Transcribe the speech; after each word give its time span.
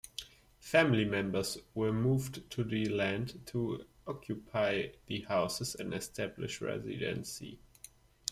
Family 0.59 1.05
members 1.05 1.59
were 1.75 1.93
moved 1.93 2.49
to 2.49 2.63
the 2.63 2.85
land 2.89 3.45
to 3.45 3.85
occupy 4.07 4.87
the 5.05 5.21
houses 5.21 5.75
and 5.75 5.93
establish 5.93 6.59
residency. 6.59 7.59